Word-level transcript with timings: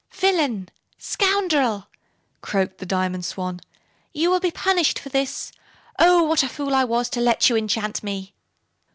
"Villain! 0.13 0.67
Scoundrel!" 0.97 1.87
croaked 2.41 2.79
the 2.79 2.87
Diamond 2.87 3.23
Swan. 3.23 3.59
"You 4.13 4.31
will 4.31 4.39
be 4.39 4.49
punished 4.49 4.97
for 4.97 5.09
this. 5.09 5.51
Oh, 5.99 6.23
what 6.23 6.41
a 6.41 6.49
fool 6.49 6.73
I 6.73 6.83
was 6.83 7.07
to 7.11 7.21
let 7.21 7.47
you 7.51 7.55
enchant 7.55 8.01
me! 8.01 8.33